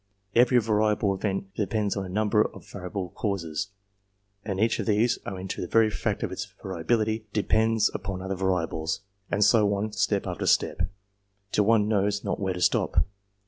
Every 0.33 0.57
variable 0.59 1.13
event 1.13 1.53
depends 1.53 1.95
on 1.95 2.03
a 2.03 2.09
number 2.09 2.41
of 2.43 2.67
variable 2.67 3.09
causes, 3.11 3.67
and 4.43 4.59
each 4.59 4.79
of 4.79 4.87
these, 4.87 5.19
owing 5.27 5.47
to 5.49 5.61
the 5.61 5.67
very 5.67 5.91
fact 5.91 6.23
of 6.23 6.31
its 6.31 6.51
variability, 6.63 7.27
depends 7.33 7.91
upon 7.93 8.19
other 8.19 8.33
vari 8.33 8.65
ables, 8.65 9.01
and 9.29 9.43
so 9.45 9.75
on 9.75 9.91
step 9.91 10.25
after 10.25 10.47
step, 10.47 10.89
till 11.51 11.65
one 11.65 11.87
knows 11.87 12.23
not 12.23 12.39
where 12.39 12.55
to 12.55 12.61
stop. 12.61 13.05